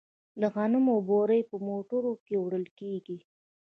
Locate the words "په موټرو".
1.49-2.13